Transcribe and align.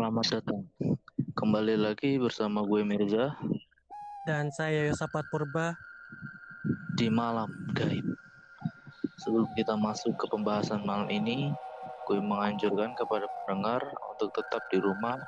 Selamat 0.00 0.40
datang. 0.40 0.64
Kembali 1.36 1.76
lagi 1.76 2.16
bersama 2.16 2.64
gue 2.64 2.80
Mirza 2.80 3.36
Dan 4.24 4.48
saya 4.48 4.88
Yosapat 4.88 5.28
Purba. 5.28 5.76
di 6.96 7.12
malam 7.12 7.52
gaib. 7.76 8.08
Sebelum 9.20 9.52
kita 9.60 9.76
masuk 9.76 10.16
ke 10.16 10.24
pembahasan 10.32 10.88
malam 10.88 11.04
ini, 11.12 11.52
gue 12.08 12.16
menganjurkan 12.16 12.96
kepada 12.96 13.28
pendengar 13.44 13.84
untuk 14.16 14.32
tetap 14.32 14.64
di 14.72 14.80
rumah 14.80 15.20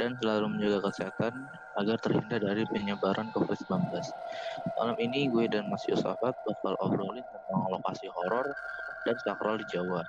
dan 0.00 0.16
selalu 0.16 0.56
menjaga 0.56 0.88
kesehatan 0.88 1.44
agar 1.76 2.00
terhindar 2.00 2.40
dari 2.40 2.64
penyebaran 2.72 3.28
COVID-19. 3.36 3.92
Malam 4.80 4.96
ini 5.04 5.28
gue 5.28 5.52
dan 5.52 5.68
Mas 5.68 5.84
Yosafat 5.84 6.32
bakal 6.48 6.72
obrolin 6.80 7.28
tentang 7.28 7.68
lokasi 7.68 8.08
horor 8.08 8.48
dan 9.04 9.20
sakral 9.20 9.60
di 9.60 9.68
Jawa. 9.68 10.00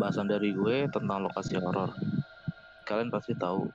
Bahasan 0.00 0.24
dari 0.24 0.56
gue 0.56 0.88
tentang 0.88 1.28
lokasi 1.28 1.60
horor. 1.60 1.92
Kalian 2.90 3.06
pasti 3.06 3.38
tahu 3.38 3.70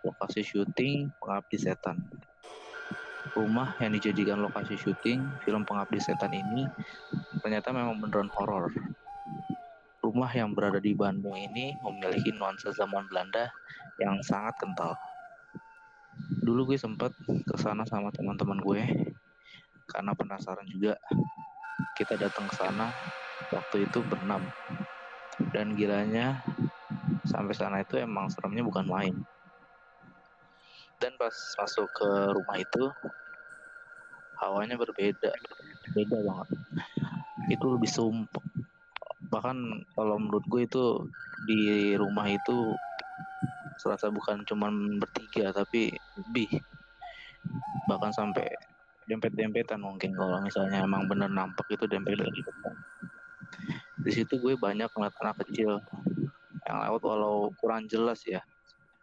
lokasi 0.00 0.40
syuting 0.40 1.12
Pengabdi 1.20 1.60
Setan. 1.60 2.00
Rumah 3.36 3.76
yang 3.84 3.92
dijadikan 3.92 4.40
lokasi 4.40 4.80
syuting 4.80 5.28
film 5.44 5.68
Pengabdi 5.68 6.00
Setan 6.00 6.32
ini 6.32 6.64
ternyata 7.44 7.76
memang 7.76 8.00
beneran 8.00 8.32
horor. 8.32 8.72
Rumah 10.00 10.32
yang 10.32 10.56
berada 10.56 10.80
di 10.80 10.96
Bandung 10.96 11.36
ini 11.36 11.76
memiliki 11.84 12.32
nuansa 12.32 12.72
zaman 12.72 13.04
Belanda 13.12 13.52
yang 14.00 14.24
sangat 14.24 14.56
kental. 14.56 14.96
Dulu 16.40 16.72
gue 16.72 16.80
sempat 16.80 17.12
ke 17.28 17.56
sana 17.60 17.84
sama 17.84 18.08
teman-teman 18.08 18.56
gue 18.64 18.82
karena 19.84 20.16
penasaran 20.16 20.64
juga. 20.64 20.96
Kita 21.92 22.16
datang 22.16 22.48
ke 22.48 22.56
sana 22.56 22.88
waktu 23.52 23.84
itu 23.84 24.00
berenam. 24.00 24.48
Dan 25.52 25.76
gilanya 25.76 26.40
sampai 27.26 27.54
sana 27.54 27.82
itu 27.82 27.98
emang 27.98 28.30
seremnya 28.30 28.62
bukan 28.62 28.86
main. 28.86 29.14
Dan 30.96 31.12
pas 31.20 31.34
masuk 31.60 31.84
ke 31.92 32.08
rumah 32.32 32.56
itu 32.56 32.82
hawanya 34.40 34.80
berbeda, 34.80 35.28
beda 35.92 36.18
banget. 36.24 36.48
Itu 37.52 37.76
lebih 37.76 37.90
sumpah. 37.90 38.44
Bahkan 39.28 39.56
kalau 39.92 40.16
menurut 40.16 40.44
gue 40.48 40.62
itu 40.64 40.84
di 41.44 41.92
rumah 41.98 42.30
itu 42.30 42.72
serasa 43.76 44.08
bukan 44.08 44.40
cuman 44.48 44.96
bertiga 44.96 45.52
tapi 45.52 45.92
lebih 46.16 46.48
bahkan 47.84 48.10
sampai 48.10 48.48
dempet-dempetan 49.06 49.78
mungkin 49.78 50.16
kalau 50.16 50.40
misalnya 50.42 50.82
emang 50.82 51.06
bener 51.06 51.30
nampak 51.30 51.68
itu 51.70 51.84
dempet-dempetan 51.84 52.74
di 54.00 54.10
situ 54.10 54.34
gue 54.40 54.54
banyak 54.58 54.88
ngeliat 54.90 55.14
anak 55.22 55.36
kecil 55.46 55.78
yang 56.66 56.82
lewat 56.82 57.02
walau 57.06 57.48
kurang 57.62 57.86
jelas 57.86 58.26
ya. 58.26 58.42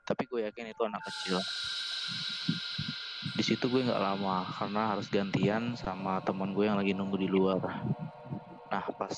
Tapi 0.03 0.27
gue 0.27 0.43
yakin 0.43 0.75
itu 0.75 0.81
anak 0.83 0.99
kecil. 1.07 1.39
Di 3.33 3.43
situ 3.43 3.65
gue 3.71 3.87
nggak 3.87 4.03
lama 4.03 4.43
karena 4.59 4.81
harus 4.93 5.07
gantian 5.07 5.73
sama 5.79 6.19
teman 6.21 6.51
gue 6.51 6.67
yang 6.67 6.77
lagi 6.77 6.91
nunggu 6.91 7.17
di 7.17 7.31
luar. 7.31 7.63
Nah 8.67 8.85
pas 8.99 9.15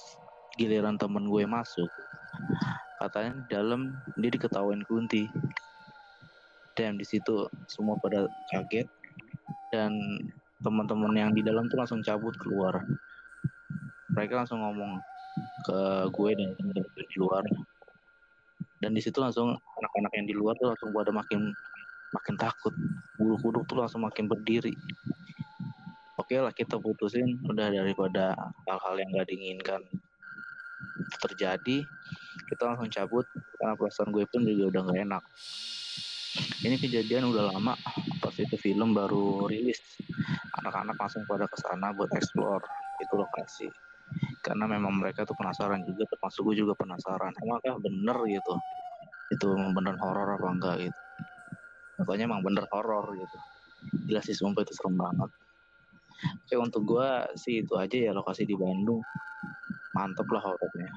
giliran 0.55 0.95
temen 0.95 1.27
gue 1.27 1.43
masuk 1.43 1.89
katanya 2.95 3.35
di 3.43 3.45
dalam 3.51 3.81
dia 4.16 4.31
diketawain 4.31 4.85
kunti. 4.85 5.27
Dan 6.75 6.99
di 6.99 7.05
situ 7.07 7.47
semua 7.71 7.95
pada 7.97 8.27
kaget 8.51 8.88
dan 9.71 9.95
teman-teman 10.59 11.16
yang 11.16 11.31
di 11.31 11.39
dalam 11.39 11.71
tuh 11.71 11.79
langsung 11.79 12.03
cabut 12.03 12.35
keluar. 12.35 12.83
Mereka 14.11 14.43
langsung 14.43 14.59
ngomong 14.59 14.99
ke 15.66 15.79
gue 16.11 16.31
dan 16.35 16.49
teman-teman 16.55 17.05
di 17.07 17.17
luar 17.19 17.43
dan 18.84 18.92
di 18.92 19.02
situ 19.02 19.18
langsung 19.23 19.56
anak-anak 19.56 20.12
yang 20.20 20.26
di 20.28 20.36
luar 20.36 20.54
tuh 20.59 20.72
langsung 20.72 20.92
pada 20.92 21.12
makin 21.16 21.56
makin 22.12 22.36
takut. 22.36 22.73
Bulu 23.16 23.36
kuduk 23.40 23.63
tuh 23.68 23.80
langsung 23.80 24.03
makin 24.03 24.28
berdiri. 24.28 24.75
Oke 26.16 26.40
lah 26.40 26.52
kita 26.56 26.80
putusin 26.80 27.40
udah 27.44 27.72
daripada 27.72 28.35
hal-hal 28.68 28.96
yang 29.00 29.09
gak 29.19 29.28
diinginkan 29.31 29.81
terjadi 31.24 31.84
kita 32.47 32.62
langsung 32.64 32.91
cabut. 32.91 33.25
Karena 33.59 33.75
perasaan 33.75 34.12
gue 34.12 34.24
pun 34.28 34.44
juga 34.44 34.64
udah 34.72 34.81
gak 34.91 35.00
enak. 35.08 35.24
Ini 36.68 36.75
kejadian 36.75 37.31
udah 37.31 37.56
lama 37.56 37.80
pas 38.19 38.35
itu 38.35 38.56
film 38.59 38.96
baru 38.96 39.47
rilis. 39.47 39.80
Anak-anak 40.64 40.96
langsung 41.00 41.24
pada 41.28 41.47
ke 41.47 41.58
sana 41.59 41.96
buat 41.96 42.12
explore 42.16 42.64
itu 43.00 43.14
lokasi 43.16 43.68
karena 44.45 44.69
memang 44.69 45.01
mereka 45.01 45.25
tuh 45.25 45.33
penasaran 45.33 45.81
juga 45.81 46.06
termasuk 46.06 46.45
gue 46.53 46.61
juga 46.61 46.78
penasaran 46.78 47.33
emangkah 47.41 47.81
bener 47.81 48.17
gitu? 48.29 48.53
Itu 49.33 49.57
emang 49.57 49.73
bener 49.73 49.97
horor 49.97 50.38
apa 50.38 50.47
enggak? 50.53 50.75
Gitu. 50.85 51.00
Pokoknya 51.97 52.29
emang 52.29 52.45
bener 52.45 52.69
horor 52.69 53.09
gitu. 53.17 53.38
Gila 54.05 54.22
sih 54.22 54.38
sumpah 54.38 54.61
itu 54.61 54.73
serem 54.78 54.94
banget. 55.01 55.29
Oke 56.45 56.55
untuk 56.61 56.85
gue 56.85 57.09
sih 57.41 57.66
itu 57.66 57.73
aja 57.73 57.97
ya 57.97 58.11
lokasi 58.13 58.45
di 58.45 58.53
Bandung. 58.53 59.01
Mantep 59.97 60.29
lah 60.29 60.45
horornya. 60.45 60.94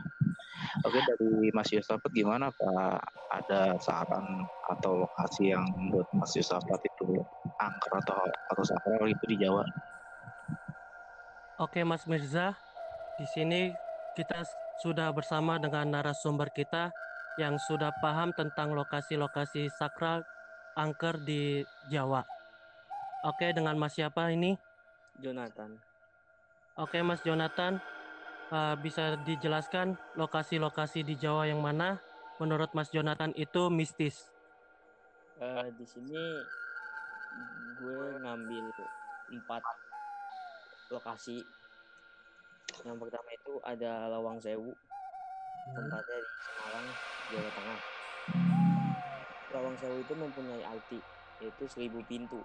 Oke 0.85 1.01
dari 1.01 1.49
Mas 1.57 1.73
Yosafat 1.73 2.13
gimana 2.13 2.53
Pak? 2.53 3.01
Ada 3.33 3.81
saran 3.81 4.45
atau 4.69 5.09
lokasi 5.09 5.57
yang 5.57 5.65
buat 5.89 6.05
Mas 6.13 6.37
Yosafat 6.37 6.85
itu 6.85 7.25
angker 7.57 7.93
atau 8.05 8.19
atau 8.53 8.65
sakral 8.67 9.09
itu 9.09 9.25
di 9.25 9.41
Jawa. 9.41 9.65
Oke 11.59 11.83
Mas 11.83 12.07
Mirza, 12.07 12.55
di 13.19 13.27
sini 13.27 13.75
kita 14.15 14.47
sudah 14.79 15.11
bersama 15.11 15.59
dengan 15.59 15.91
narasumber 15.91 16.55
kita 16.55 16.95
yang 17.35 17.59
sudah 17.59 17.91
paham 17.99 18.31
tentang 18.31 18.71
lokasi-lokasi 18.75 19.67
sakral 19.75 20.23
angker 20.79 21.19
di 21.27 21.67
Jawa. 21.91 22.23
Oke, 23.27 23.51
dengan 23.51 23.75
Mas 23.75 23.99
siapa 23.99 24.31
ini? 24.31 24.55
Jonathan. 25.19 25.75
Oke 26.79 27.03
Mas 27.03 27.19
Jonathan, 27.27 27.83
eh, 28.55 28.75
bisa 28.79 29.19
dijelaskan 29.27 29.99
lokasi-lokasi 30.15 31.03
di 31.03 31.19
Jawa 31.19 31.51
yang 31.51 31.59
mana 31.59 31.99
menurut 32.39 32.71
Mas 32.71 32.95
Jonathan 32.95 33.35
itu 33.35 33.67
mistis? 33.67 34.31
Eh, 35.43 35.67
di 35.75 35.87
sini 35.87 36.23
gue 37.83 38.03
ngambil 38.23 38.65
empat 39.35 39.63
lokasi. 40.95 41.58
Yang 42.85 42.97
pertama 43.01 43.31
itu 43.33 43.53
ada 43.65 43.93
Lawang 44.13 44.39
Sewu, 44.41 44.77
tempatnya 45.73 46.19
di 46.21 46.31
Semarang, 46.45 46.87
Jawa 47.33 47.51
Tengah. 47.53 47.81
Lawang 49.49 49.77
Sewu 49.81 50.05
itu 50.05 50.13
mempunyai 50.13 50.63
arti, 50.65 51.01
yaitu 51.41 51.65
seribu 51.65 52.05
pintu 52.05 52.45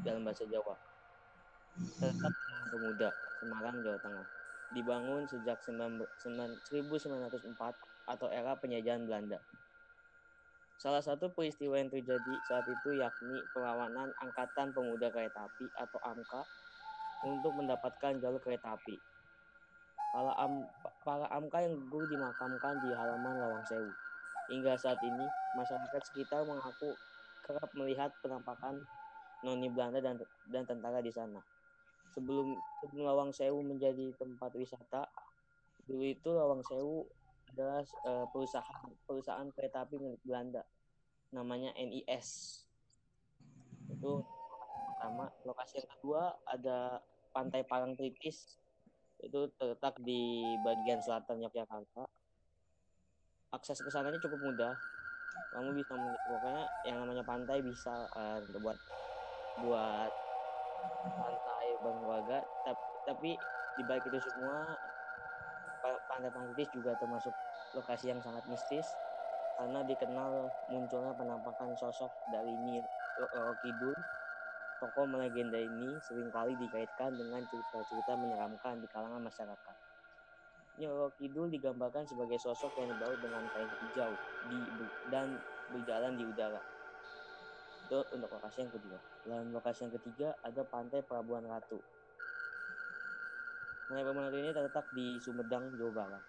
dalam 0.00 0.24
bahasa 0.24 0.48
Jawa. 0.48 0.76
Tetap 2.00 2.32
pemuda, 2.72 3.12
Semarang, 3.40 3.84
Jawa 3.84 3.98
Tengah. 4.00 4.26
Dibangun 4.72 5.28
sejak 5.28 5.60
19- 5.60 6.08
1904 6.16 7.76
atau 8.08 8.28
era 8.32 8.56
penjajahan 8.56 9.04
Belanda. 9.04 9.36
Salah 10.80 11.04
satu 11.04 11.30
peristiwa 11.30 11.78
yang 11.78 11.92
terjadi 11.92 12.34
saat 12.48 12.66
itu 12.66 12.90
yakni 12.98 13.46
perlawanan 13.54 14.10
Angkatan 14.18 14.74
Pemuda 14.74 15.14
Kereta 15.14 15.46
Api 15.46 15.70
atau 15.78 16.02
AMKA 16.02 16.42
untuk 17.22 17.54
mendapatkan 17.54 18.18
jalur 18.18 18.42
kereta 18.42 18.74
api. 18.74 18.98
Para, 20.12 20.32
am, 20.36 20.68
para 21.08 21.26
AMKA 21.32 21.64
yang 21.64 21.74
gugur 21.88 22.04
dimakamkan 22.04 22.84
di 22.84 22.92
halaman 22.92 23.40
Lawang 23.40 23.64
Sewu. 23.64 23.88
Hingga 24.52 24.76
saat 24.76 25.00
ini, 25.00 25.24
masyarakat 25.56 26.02
sekitar 26.12 26.44
mengaku 26.44 26.92
kerap 27.48 27.72
melihat 27.72 28.12
penampakan 28.20 28.84
noni 29.40 29.72
Belanda 29.72 30.04
dan, 30.04 30.20
dan 30.52 30.68
tentara 30.68 31.00
di 31.00 31.08
sana. 31.08 31.40
Sebelum, 32.12 32.52
sebelum 32.84 33.08
Lawang 33.08 33.32
Sewu 33.32 33.64
menjadi 33.64 34.12
tempat 34.20 34.52
wisata, 34.52 35.08
dulu 35.88 36.04
itu 36.04 36.28
Lawang 36.28 36.60
Sewu 36.60 37.08
adalah 37.52 37.84
eh, 37.84 38.26
perusahaan 38.32 38.88
perusahaan 39.04 39.48
kereta 39.52 39.84
api 39.84 40.00
milik 40.00 40.24
Belanda 40.24 40.64
namanya 41.32 41.72
NIS 41.76 42.60
itu 43.92 44.12
pertama 44.88 45.28
lokasi 45.44 45.84
yang 45.84 45.90
kedua 45.96 46.22
ada 46.48 47.00
pantai 47.32 47.64
Parangtritis 47.64 48.60
itu 49.22 49.40
terletak 49.56 49.94
di 50.02 50.54
bagian 50.60 50.98
selatan 50.98 51.42
Yogyakarta. 51.46 52.04
Akses 53.52 53.80
ke 53.80 53.90
sananya 53.92 54.18
cukup 54.18 54.40
mudah. 54.52 54.74
Kamu 55.52 55.72
bisa 55.72 55.96
pokoknya 56.26 56.68
yang 56.84 57.00
namanya 57.00 57.24
pantai 57.24 57.64
bisa 57.64 58.08
eh, 58.12 58.40
buat 58.52 58.76
buat 59.56 60.12
pantai 61.16 61.76
berkeluarga 61.78 62.42
tapi, 62.64 62.84
tapi 63.04 63.30
di 63.72 63.82
balik 63.86 64.08
itu 64.10 64.32
semua 64.32 64.76
Pa- 65.82 66.02
Pantai 66.06 66.30
Parangtritis 66.30 66.70
juga 66.70 66.94
termasuk 66.94 67.34
lokasi 67.72 68.12
yang 68.12 68.20
sangat 68.20 68.44
mistis 68.46 69.00
karena 69.56 69.84
dikenal 69.84 70.52
munculnya 70.70 71.12
penampakan 71.12 71.76
sosok 71.76 72.12
dari 72.24 72.56
Nyi 72.56 72.80
Kidul. 73.60 73.96
Tokoh 74.82 75.06
melegenda 75.06 75.62
ini 75.62 75.94
sering 76.02 76.26
kali 76.34 76.58
dikaitkan 76.58 77.14
dengan 77.14 77.38
cerita-cerita 77.46 78.18
menyeramkan 78.18 78.82
di 78.82 78.90
kalangan 78.90 79.22
masyarakat. 79.22 79.76
Nyoro 80.82 81.14
Kidul 81.14 81.54
digambarkan 81.54 82.02
sebagai 82.10 82.42
sosok 82.42 82.82
yang 82.82 82.90
dibalut 82.90 83.22
dengan 83.22 83.46
kain 83.54 83.70
hijau 83.78 84.18
di, 84.42 84.66
dan 85.06 85.38
berjalan 85.70 86.18
di 86.18 86.26
udara. 86.26 86.58
Itu 87.86 88.02
untuk 88.10 88.34
lokasi 88.34 88.66
yang 88.66 88.74
kedua. 88.74 88.98
Dan 89.22 89.54
lokasi 89.54 89.86
yang 89.86 89.94
ketiga 90.02 90.34
ada 90.42 90.66
Pantai 90.66 91.06
Pelabuhan 91.06 91.46
Ratu. 91.46 91.78
Pantai 93.86 94.02
Pelabuhan 94.02 94.34
Ratu 94.34 94.38
ini 94.42 94.50
terletak 94.50 94.90
di 94.90 95.22
Sumedang, 95.22 95.78
Jawa 95.78 95.92
Barat. 95.94 96.24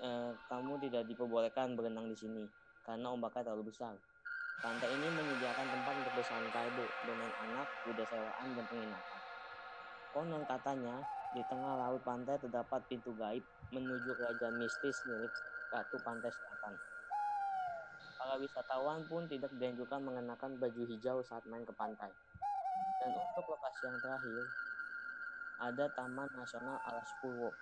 Eh, 0.00 0.32
kamu 0.48 0.80
tidak 0.80 1.04
diperbolehkan 1.04 1.76
berenang 1.76 2.08
di 2.08 2.16
sini 2.16 2.48
karena 2.80 3.12
ombaknya 3.12 3.52
terlalu 3.52 3.68
besar. 3.68 4.00
Pantai 4.58 4.90
ini 4.98 5.06
menyediakan 5.14 5.70
tempat 5.70 5.94
untuk 6.02 6.18
bersantai, 6.18 6.74
bermain 7.06 7.30
anak, 7.38 7.70
kuda 7.86 8.02
sewaan, 8.10 8.58
dan 8.58 8.66
penginapan. 8.66 9.22
Konon 10.10 10.42
katanya, 10.42 11.06
di 11.30 11.46
tengah 11.46 11.78
laut 11.78 12.02
pantai 12.02 12.42
terdapat 12.42 12.82
pintu 12.90 13.14
gaib 13.14 13.46
menuju 13.70 14.16
kerajaan 14.18 14.56
mistis 14.56 15.04
milik 15.06 15.30
Ratu 15.68 16.00
Pantai 16.02 16.32
Selatan. 16.32 16.74
Para 18.18 18.34
wisatawan 18.40 19.06
pun 19.06 19.30
tidak 19.30 19.54
dianjurkan 19.54 20.02
mengenakan 20.02 20.58
baju 20.58 20.82
hijau 20.90 21.22
saat 21.22 21.46
main 21.46 21.62
ke 21.62 21.70
pantai. 21.70 22.10
Dan 22.98 23.14
untuk 23.14 23.46
lokasi 23.46 23.86
yang 23.86 24.00
terakhir, 24.02 24.42
ada 25.62 25.86
Taman 25.86 26.26
Nasional 26.34 26.82
Alas 26.82 27.14
Purwo. 27.22 27.54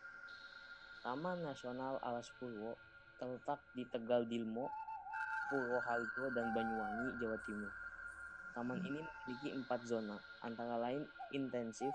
Taman 1.05 1.45
Nasional 1.45 2.01
Alas 2.01 2.33
Purwo 2.33 2.81
terletak 3.21 3.61
di 3.77 3.85
Tegal 3.85 4.25
Dilmo, 4.25 4.73
Purwoharjo, 5.47 6.29
dan 6.35 6.51
Banyuwangi, 6.51 7.17
Jawa 7.19 7.39
Timur. 7.41 7.71
Taman 8.57 8.81
ini 8.83 9.05
memiliki 9.05 9.53
empat 9.53 9.85
zona, 9.85 10.17
antara 10.41 10.81
lain 10.81 11.05
intensif, 11.29 11.93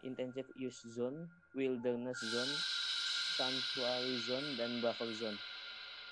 intensive 0.00 0.46
use 0.54 0.86
zone, 0.86 1.26
wilderness 1.52 2.22
zone, 2.22 2.62
sanctuary 3.34 4.14
zone, 4.22 4.54
dan 4.54 4.78
buffer 4.78 5.10
zone. 5.10 5.38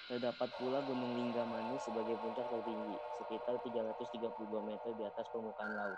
Terdapat 0.05 0.53
pula 0.61 0.85
Gunung 0.85 1.17
Linggamani 1.17 1.81
sebagai 1.81 2.21
puncak 2.21 2.45
tertinggi, 2.51 3.01
sekitar 3.17 3.57
332 3.63 4.61
meter 4.61 4.93
di 4.93 5.07
atas 5.07 5.31
permukaan 5.33 5.73
laut. 5.73 5.97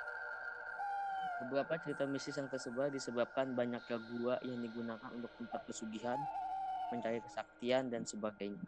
Beberapa 1.43 1.77
cerita 1.77 2.07
mistis 2.07 2.39
yang 2.39 2.47
tersebar 2.47 2.89
disebabkan 2.89 3.53
banyaknya 3.53 3.99
gua 3.99 4.39
yang 4.41 4.63
digunakan 4.63 5.11
untuk 5.11 5.33
tempat 5.37 5.65
pesugihan, 5.67 6.23
mencari 6.89 7.19
kesaktian, 7.19 7.91
dan 7.91 8.07
sebagainya. 8.07 8.63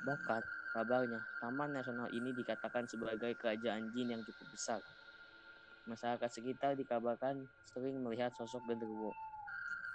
Bahkan, 0.00 0.42
kabarnya, 0.74 1.20
Taman 1.38 1.70
Nasional 1.76 2.08
ini 2.10 2.34
dikatakan 2.34 2.88
sebagai 2.88 3.34
kerajaan 3.36 3.90
jin 3.94 4.16
yang 4.16 4.22
cukup 4.26 4.46
besar. 4.54 4.80
Masyarakat 5.86 6.30
sekitar 6.30 6.78
dikabarkan 6.78 7.46
sering 7.66 7.98
melihat 8.02 8.30
sosok 8.34 8.62
genderuwo. 8.66 9.14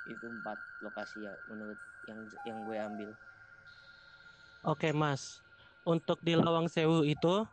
Itu 0.06 0.30
empat 0.30 0.60
lokasi 0.84 1.26
ya 1.26 1.34
menurut 1.50 1.80
yang 2.06 2.20
yang 2.46 2.58
gue 2.62 2.78
ambil. 2.78 3.10
Oke, 4.66 4.90
Mas. 4.94 5.46
Untuk 5.86 6.18
di 6.26 6.34
Lawang 6.34 6.66
Sewu 6.66 7.06
itu 7.06 7.46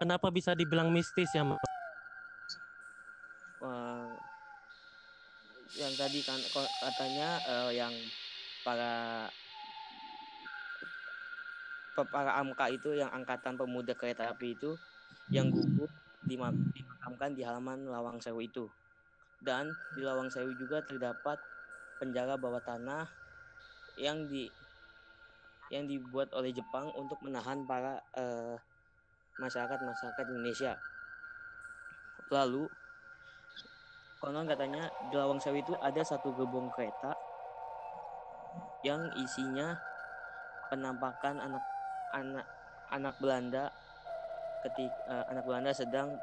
kenapa 0.00 0.32
bisa 0.32 0.56
dibilang 0.56 0.88
mistis 0.88 1.36
ya, 1.36 1.44
Mas? 1.44 1.60
Yang 5.76 5.94
tadi 6.00 6.20
kan 6.24 6.40
katanya 6.80 7.28
eh, 7.44 7.70
yang 7.76 7.92
para 8.64 9.28
para 12.06 12.38
AMKA 12.38 12.66
itu 12.70 12.94
yang 12.94 13.10
angkatan 13.10 13.58
pemuda 13.58 13.96
kereta 13.98 14.30
api 14.30 14.54
itu 14.54 14.78
yang 15.32 15.48
gugur 15.50 15.90
dima- 16.22 16.54
dimakamkan 16.74 17.32
di 17.34 17.42
halaman 17.42 17.88
Lawang 17.88 18.20
Sewu 18.20 18.44
itu. 18.44 18.68
Dan 19.38 19.70
di 19.94 20.02
Lawang 20.02 20.28
Sewu 20.28 20.52
juga 20.54 20.82
terdapat 20.82 21.38
penjara 21.98 22.38
bawah 22.38 22.62
tanah 22.62 23.06
yang 23.98 24.26
di 24.30 24.46
yang 25.68 25.84
dibuat 25.84 26.32
oleh 26.32 26.54
Jepang 26.54 26.88
untuk 26.96 27.20
menahan 27.20 27.60
para 27.68 28.00
eh, 28.16 28.56
masyarakat-masyarakat 29.36 30.24
Indonesia. 30.32 30.80
Lalu 32.32 32.68
konon 34.18 34.48
katanya 34.48 34.88
di 34.98 35.14
Lawang 35.14 35.38
Sewu 35.38 35.60
itu 35.60 35.76
ada 35.78 36.02
satu 36.02 36.32
gerbong 36.34 36.72
kereta 36.72 37.14
yang 38.82 39.10
isinya 39.18 39.76
penampakan 40.70 41.40
anak 41.40 41.77
anak 42.14 42.46
anak 42.88 43.14
Belanda 43.20 43.68
ketika 44.64 45.28
anak 45.28 45.44
Belanda 45.44 45.70
sedang 45.76 46.18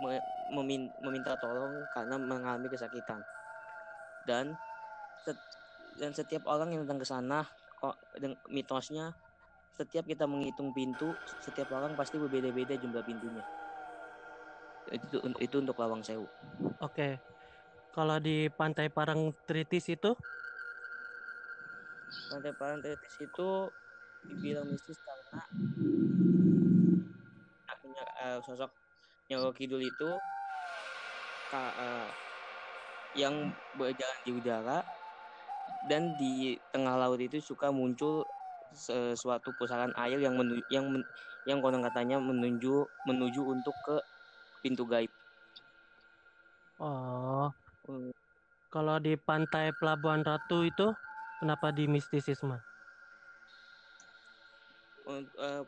me- 0.00 0.24
memin- 0.52 0.94
meminta 1.02 1.34
tolong 1.36 1.84
karena 1.90 2.16
mengalami 2.16 2.68
kesakitan. 2.70 3.20
Dan 4.26 4.54
set- 5.24 5.56
dan 5.96 6.12
setiap 6.12 6.46
orang 6.48 6.72
yang 6.74 6.84
datang 6.84 7.00
ke 7.00 7.06
sana 7.08 7.46
kok 7.76 7.96
mitosnya 8.48 9.12
setiap 9.76 10.08
kita 10.08 10.24
menghitung 10.24 10.72
pintu 10.72 11.12
setiap 11.44 11.68
orang 11.76 11.92
pasti 11.92 12.16
berbeda-beda 12.16 12.72
jumlah 12.80 13.04
pintunya. 13.04 13.44
Itu 14.88 15.20
itu 15.42 15.56
untuk 15.60 15.76
Lawang 15.76 16.00
Sewu. 16.00 16.24
Oke. 16.80 17.20
Kalau 17.92 18.20
di 18.20 18.48
Pantai 18.52 18.92
Parangtritis 18.92 19.88
itu? 19.88 20.12
Pantai 22.28 22.52
Parangtritis 22.52 23.14
itu 23.20 23.48
dibilang 24.28 24.66
mistis 24.68 24.98
karena 25.02 25.40
akhirnya 27.66 28.04
eh, 28.24 28.38
sosok 28.42 28.70
Nyawa 29.30 29.50
Kidul 29.54 29.82
itu 29.82 30.10
ka- 31.50 31.74
eh, 31.76 32.10
yang 33.16 33.34
berjalan 33.72 34.20
di 34.26 34.30
udara 34.36 34.78
dan 35.82 36.14
di 36.20 36.58
tengah 36.72 36.94
laut 37.00 37.18
itu 37.22 37.38
suka 37.40 37.72
muncul 37.72 38.26
sesuatu 38.70 39.54
pusaran 39.54 39.94
air 39.96 40.18
yang 40.20 40.34
menu, 40.36 40.60
yang 40.68 40.84
men- 40.90 41.08
yang 41.46 41.58
konon 41.62 41.82
katanya 41.86 42.18
menuju 42.18 42.90
menuju 43.06 43.40
untuk 43.54 43.76
ke 43.80 43.96
pintu 44.62 44.84
gaib. 44.90 45.10
oh, 46.78 47.52
Hmm, 47.86 48.10
kalau 48.74 48.96
di 48.98 49.14
Pantai 49.26 49.70
Pelabuhan 49.78 50.22
Ratu 50.26 50.66
itu 50.66 50.86
kenapa 51.38 51.70
di 51.70 51.84
mistisisme? 51.86 52.58
Eh, 55.06 55.62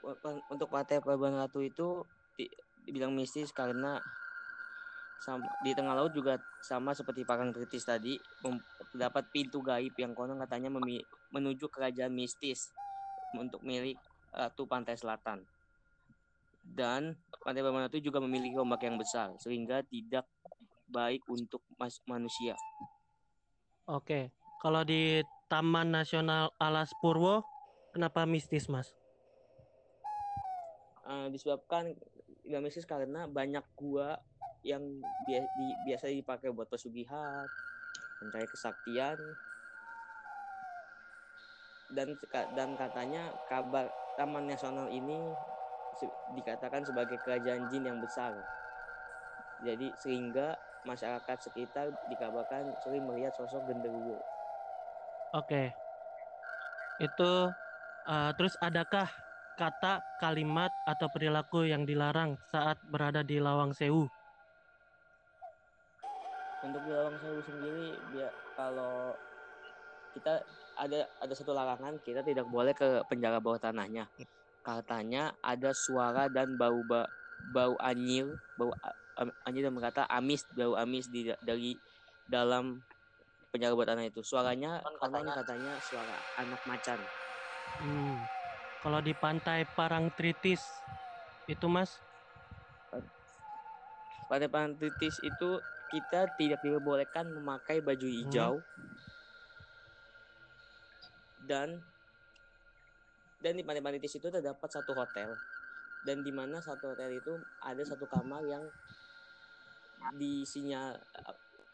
untuk 0.50 0.69
pantai 0.69 0.99
Pelabuhan 0.99 1.38
Ratu 1.38 1.62
itu 1.62 2.02
di- 2.35 2.50
dibilang 2.82 3.14
mistis 3.14 3.55
karena 3.55 4.02
di 5.67 5.75
tengah 5.75 5.99
laut 5.99 6.14
juga 6.14 6.38
sama 6.62 6.94
seperti 6.94 7.26
Parang 7.26 7.50
Kritis 7.50 7.82
tadi 7.82 8.14
terdapat 8.94 9.26
pintu 9.35 9.58
gaib 9.58 9.90
yang 9.99 10.14
konon 10.14 10.38
katanya 10.38 10.70
menuju 11.35 11.67
kerajaan 11.75 12.14
mistis 12.14 12.71
untuk 13.35 13.61
milik 13.66 13.99
Ratu 14.30 14.64
Pantai 14.71 14.95
Selatan. 14.95 15.42
Dan 16.62 17.18
Pantai 17.42 17.66
Pelabuhan 17.66 17.90
Ratu 17.90 17.99
juga 17.99 18.23
memiliki 18.23 18.54
ombak 18.59 18.87
yang 18.87 18.95
besar 18.95 19.35
sehingga 19.42 19.83
tidak 19.90 20.26
baik 20.88 21.21
untuk 21.28 21.61
manusia. 22.07 22.54
Oke. 23.88 24.33
Kalau 24.59 24.83
di 24.83 25.23
Taman 25.47 25.95
Nasional 25.95 26.50
Alas 26.59 26.90
Purwo 26.99 27.47
kenapa 27.95 28.26
mistis, 28.26 28.66
Mas? 28.66 28.98
Disebabkan 31.32 31.94
mistis 32.64 32.88
karena 32.88 33.28
banyak 33.28 33.64
gua 33.76 34.18
yang 34.64 34.82
bia- 35.23 35.50
di- 35.54 35.78
biasa 35.78 36.11
dipakai 36.11 36.50
buat 36.50 36.66
pesugihan, 36.66 37.47
mencari 38.18 38.49
kesaktian, 38.50 39.16
dan 41.88 42.08
dan 42.52 42.76
katanya 42.76 43.32
kabar 43.49 43.88
Taman 44.18 44.50
Nasional 44.50 44.90
ini 44.90 45.32
dikatakan 46.28 46.85
sebagai 46.85 47.16
kerajaan 47.23 47.70
jin 47.70 47.88
yang 47.88 47.99
besar. 48.02 48.35
Jadi 49.58 49.94
sehingga 49.99 50.58
masyarakat 50.87 51.38
sekitar 51.50 51.90
dikabarkan 52.06 52.75
sering 52.78 53.06
melihat 53.06 53.35
sosok 53.35 53.70
genderuwo. 53.73 54.23
Oke. 55.35 55.75
Itu 56.99 57.54
eh, 58.06 58.30
terus 58.35 58.54
adakah 58.58 59.11
kata, 59.58 59.98
kalimat 60.22 60.70
atau 60.86 61.10
perilaku 61.10 61.66
yang 61.66 61.82
dilarang 61.82 62.38
saat 62.54 62.78
berada 62.86 63.26
di 63.26 63.42
Lawang 63.42 63.74
Sewu? 63.74 64.06
Untuk 66.62 66.82
di 66.86 66.90
Lawang 66.94 67.18
Sewu 67.18 67.42
sendiri, 67.42 67.98
biar 68.14 68.30
kalau 68.54 69.18
kita 70.14 70.46
ada 70.78 71.10
ada 71.18 71.34
satu 71.34 71.50
larangan 71.50 71.98
kita 72.06 72.22
tidak 72.22 72.46
boleh 72.46 72.70
ke 72.70 73.02
penjara 73.10 73.42
bawah 73.42 73.58
tanahnya. 73.58 74.06
Katanya 74.62 75.34
ada 75.42 75.74
suara 75.74 76.30
dan 76.30 76.54
bau 76.54 76.78
ba- 76.86 77.10
bau 77.50 77.74
anyir, 77.82 78.30
bau 78.54 78.70
a- 78.78 78.94
am- 79.18 79.34
anyir 79.42 79.66
dan 79.66 79.74
berkata 79.74 80.06
amis, 80.06 80.46
bau 80.54 80.78
amis 80.78 81.10
di 81.10 81.34
dari 81.42 81.74
dalam 82.30 82.78
penjara 83.50 83.74
bawah 83.74 83.90
tanah 83.90 84.06
itu. 84.06 84.22
Suaranya 84.22 84.86
konon 85.02 85.26
katanya 85.34 85.74
suara 85.82 86.14
anak 86.38 86.62
macan. 86.62 87.02
Hmm. 87.82 88.38
Kalau 88.78 89.02
di 89.02 89.11
Pantai 89.11 89.66
Parangtritis 89.75 90.62
itu, 91.50 91.66
Mas? 91.66 91.99
Pada 94.28 94.44
pantritis 94.44 95.16
itu 95.25 95.50
kita 95.88 96.28
tidak 96.37 96.61
diperbolehkan 96.61 97.32
memakai 97.32 97.80
baju 97.80 98.04
hijau. 98.04 98.61
Dan 101.49 101.80
dan 103.40 103.56
di 103.56 103.64
Pantai 103.64 103.80
Panitis 103.80 104.20
itu 104.20 104.28
terdapat 104.28 104.68
satu 104.68 104.92
hotel. 104.92 105.32
Dan 106.04 106.20
di 106.20 106.30
mana 106.30 106.61
satu 106.61 106.92
hotel 106.92 107.16
itu 107.16 107.40
ada 107.64 107.80
satu 107.82 108.04
kamar 108.04 108.44
yang 108.44 108.62
di 110.14 110.47
sinyal 110.47 110.94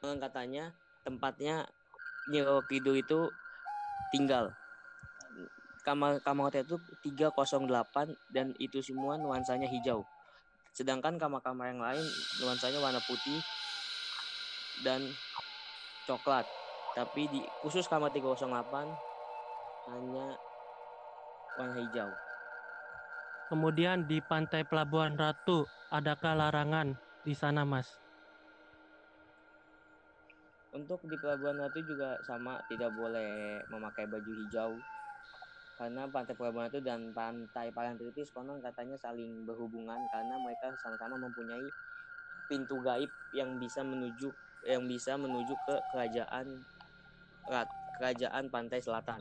katanya 0.00 0.73
tempatnya 1.04 1.68
Nyi 2.32 2.40
Kidul 2.68 3.00
itu 3.00 3.28
tinggal 4.12 4.52
kamar 5.84 6.18
kamar 6.24 6.50
hotel 6.50 6.64
itu 6.64 6.76
308 7.20 8.16
dan 8.32 8.50
itu 8.56 8.80
semua 8.80 9.20
nuansanya 9.20 9.68
hijau 9.68 10.02
sedangkan 10.74 11.20
kamar-kamar 11.20 11.70
yang 11.70 11.82
lain 11.84 12.04
nuansanya 12.42 12.80
warna 12.82 12.98
putih 13.04 13.38
dan 14.82 15.04
coklat 16.08 16.48
tapi 16.96 17.28
di 17.30 17.40
khusus 17.62 17.86
kamar 17.86 18.10
308 18.10 18.48
hanya 19.92 20.26
warna 21.60 21.78
hijau 21.78 22.10
Kemudian 23.44 24.08
di 24.08 24.24
pantai 24.24 24.64
Pelabuhan 24.64 25.20
Ratu, 25.20 25.68
adakah 25.92 26.32
larangan 26.32 26.96
di 27.22 27.36
sana, 27.36 27.62
Mas? 27.62 27.86
Untuk 30.72 31.04
di 31.06 31.14
Pelabuhan 31.20 31.60
Ratu 31.60 31.78
juga 31.84 32.16
sama, 32.24 32.58
tidak 32.72 32.90
boleh 32.96 33.60
memakai 33.68 34.08
baju 34.08 34.32
hijau. 34.32 34.72
Karena 35.75 36.07
pantai 36.07 36.38
Ratu 36.38 36.78
dan 36.78 37.11
pantai 37.11 37.75
Parangtritis 37.75 38.31
konon 38.31 38.62
katanya 38.62 38.95
saling 38.95 39.43
berhubungan 39.43 39.99
karena 40.07 40.38
mereka 40.38 40.71
sama-sama 40.78 41.19
mempunyai 41.19 41.66
pintu 42.47 42.78
gaib 42.78 43.11
yang 43.35 43.59
bisa 43.59 43.83
menuju 43.83 44.31
yang 44.64 44.87
bisa 44.87 45.19
menuju 45.19 45.54
ke 45.66 45.76
kerajaan 45.93 46.62
kerajaan 47.99 48.45
pantai 48.49 48.81
selatan. 48.81 49.21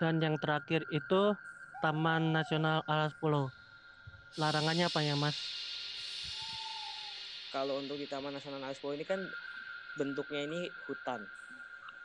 Dan 0.00 0.18
yang 0.18 0.36
terakhir 0.40 0.82
itu 0.90 1.36
Taman 1.78 2.34
Nasional 2.34 2.82
Alas 2.88 3.14
Pulau. 3.14 3.52
Larangannya 4.34 4.90
apa 4.90 5.00
ya, 5.04 5.14
Mas? 5.14 5.38
Kalau 7.54 7.78
untuk 7.78 8.00
di 8.00 8.10
Taman 8.10 8.34
Nasional 8.34 8.58
Alas 8.64 8.82
Pulau 8.82 8.98
ini 8.98 9.06
kan 9.06 9.22
bentuknya 9.94 10.42
ini 10.42 10.66
hutan 10.90 11.22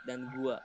dan 0.06 0.30
gua. 0.38 0.62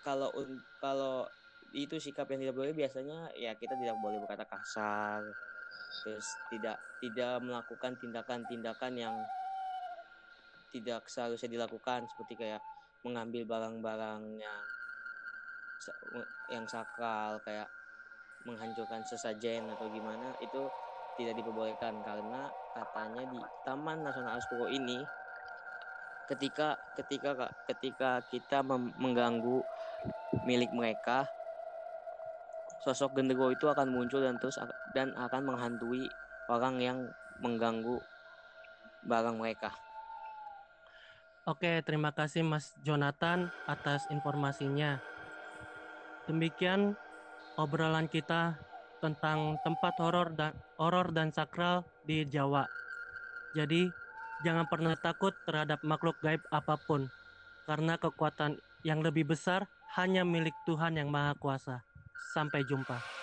Kalau 0.00 0.32
kalau 0.80 1.28
itu 1.70 2.00
sikap 2.02 2.26
yang 2.34 2.40
tidak 2.48 2.56
boleh 2.56 2.72
biasanya 2.74 3.30
ya 3.36 3.54
kita 3.54 3.78
tidak 3.78 3.96
boleh 4.00 4.18
berkata 4.18 4.48
kasar. 4.48 5.22
Terus 6.02 6.26
tidak 6.48 6.80
tidak 6.98 7.38
melakukan 7.44 7.94
tindakan-tindakan 8.00 8.92
yang 8.96 9.16
tidak 10.70 11.06
seharusnya 11.10 11.50
dilakukan 11.50 12.06
seperti 12.06 12.38
kayak 12.38 12.62
mengambil 13.02 13.42
barang-barang 13.44 14.22
yang 14.38 14.62
yang 16.52 16.64
sakral 16.68 17.40
kayak 17.42 17.68
menghancurkan 18.44 19.04
sesajen 19.04 19.68
atau 19.68 19.88
gimana 19.88 20.32
itu 20.40 20.68
tidak 21.16 21.36
diperbolehkan. 21.36 22.00
Karena 22.00 22.48
katanya 22.72 23.24
di 23.28 23.40
Taman 23.64 24.04
Nasional 24.04 24.40
Aspuro 24.40 24.66
ini 24.70 25.04
ketika 26.30 26.78
ketika 26.94 27.50
ketika 27.66 28.10
kita 28.30 28.62
mengganggu 28.94 29.66
milik 30.46 30.70
mereka 30.70 31.26
sosok 32.86 33.18
genderuwo 33.18 33.50
itu 33.52 33.66
akan 33.66 33.90
muncul 33.90 34.22
dan 34.22 34.38
terus 34.38 34.56
dan 34.94 35.12
akan 35.18 35.52
menghantui 35.52 36.06
orang 36.48 36.80
yang 36.80 36.98
mengganggu 37.42 38.00
barang 39.04 39.36
mereka. 39.36 39.74
Oke, 41.48 41.80
terima 41.82 42.12
kasih 42.12 42.44
Mas 42.44 42.76
Jonathan 42.84 43.48
atas 43.64 44.04
informasinya. 44.12 45.00
Demikian 46.28 46.94
obrolan 47.56 48.06
kita 48.06 48.60
tentang 49.00 49.56
tempat 49.64 49.96
horor 49.98 50.36
dan 50.36 50.52
horor 50.76 51.10
dan 51.10 51.32
sakral 51.32 51.82
di 52.04 52.28
Jawa. 52.28 52.68
Jadi, 53.56 53.88
jangan 54.40 54.66
pernah 54.68 54.96
takut 54.96 55.36
terhadap 55.44 55.80
makhluk 55.84 56.16
gaib 56.24 56.40
apa 56.48 56.76
pun 56.88 57.08
karena 57.68 57.94
kekuatan 58.00 58.56
yang 58.82 59.04
lebih 59.04 59.28
besar 59.28 59.68
hanya 60.00 60.24
milik 60.24 60.54
Tuhan 60.64 60.96
yang 60.96 61.10
Maha 61.10 61.36
Kuasa. 61.36 61.82
Sampai 62.34 62.62
jumpa. 62.62 63.19